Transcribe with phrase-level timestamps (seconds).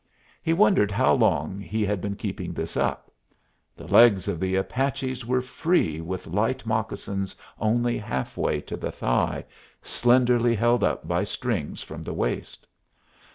[0.41, 3.11] He wondered how long he had been keeping this up.
[3.77, 8.91] The legs of the Apaches were free, with light moccasins only half way to the
[8.91, 9.45] thigh,
[9.83, 12.65] slenderly held up by strings from the waist.